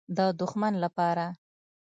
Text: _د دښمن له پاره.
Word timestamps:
_د 0.17 0.19
دښمن 0.39 0.73
له 0.83 0.89
پاره. 0.97 1.27